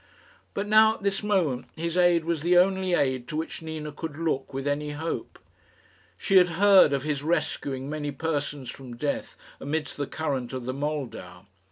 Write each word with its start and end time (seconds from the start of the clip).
But 0.55 0.65
now, 0.65 0.95
at 0.95 1.03
this 1.03 1.21
moment, 1.21 1.67
his 1.75 1.95
aid 1.95 2.25
was 2.25 2.41
the 2.41 2.57
only 2.57 2.95
aid 2.95 3.27
to 3.27 3.35
which 3.37 3.61
Nina 3.61 3.91
could 3.91 4.17
look 4.17 4.51
with 4.51 4.65
any 4.65 4.93
hope. 4.93 5.37
She 6.17 6.37
had 6.37 6.49
heard 6.57 6.91
of 6.91 7.03
his 7.03 7.21
rescuing 7.21 7.87
many 7.87 8.09
persons 8.09 8.71
from 8.71 8.95
death 8.95 9.37
amidst 9.59 9.97
the 9.97 10.07
current 10.07 10.53
of 10.53 10.65
the 10.65 10.73
Moldau. 10.73 11.43